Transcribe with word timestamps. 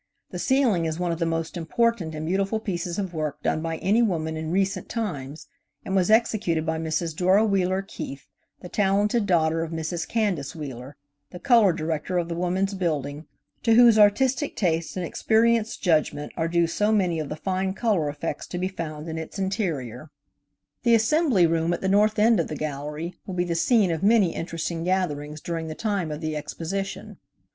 The 0.31 0.39
ceiling 0.39 0.85
is 0.85 0.97
one 0.97 1.11
of 1.11 1.19
the 1.19 1.27
most 1.27 1.55
important 1.55 2.15
and 2.15 2.25
beautiful 2.25 2.59
pieces 2.59 2.97
of 2.97 3.13
work 3.13 3.43
done 3.43 3.61
by 3.61 3.77
any 3.77 4.01
woman 4.01 4.35
in 4.35 4.49
recent 4.49 4.89
times, 4.89 5.45
and 5.85 5.95
was 5.95 6.09
executed 6.09 6.65
by 6.65 6.79
Mrs. 6.79 7.15
Dora 7.15 7.45
Wheeler 7.45 7.83
Keith, 7.83 8.25
the 8.61 8.67
talented 8.67 9.27
daughter 9.27 9.61
of 9.61 9.71
Mrs. 9.71 10.07
Candace 10.07 10.55
Wheeler, 10.55 10.95
the 11.29 11.37
color 11.37 11.71
director 11.71 12.17
of 12.17 12.29
the 12.29 12.33
Woman's 12.35 12.73
Building, 12.73 13.27
to 13.61 13.75
whose 13.75 13.99
artistic 13.99 14.55
taste 14.55 14.97
and 14.97 15.05
experi 15.05 15.55
enced 15.59 15.81
judgment 15.81 16.31
are 16.35 16.47
due 16.47 16.65
so 16.65 16.91
many 16.91 17.19
of 17.19 17.29
the 17.29 17.35
fine 17.35 17.75
color 17.75 18.09
effects 18.09 18.47
to 18.47 18.57
be 18.57 18.67
found 18.67 19.07
in 19.07 19.19
its 19.19 19.37
interior. 19.37 20.09
GROUP 20.09 20.09
ON 20.09 20.09
WOMAN'S 20.09 20.83
BUILDING. 20.83 20.91
The 20.91 20.95
Assembly 20.95 21.45
room 21.45 21.73
at 21.73 21.81
the 21.81 21.87
north 21.87 22.17
end 22.17 22.39
of 22.39 22.47
the 22.47 22.55
gallery 22.55 23.13
will 23.27 23.35
be 23.35 23.45
the 23.45 23.53
scene 23.53 23.91
of 23.91 24.01
many 24.01 24.33
interesting 24.33 24.83
gatherings 24.83 25.39
during 25.41 25.67
the 25.67 25.75
time 25.75 26.09
of 26.09 26.21
the 26.21 26.35
Exposition. 26.35 27.17